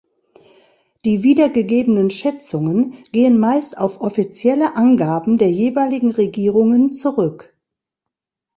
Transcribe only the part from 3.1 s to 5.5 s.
gehen meist auf offizielle Angaben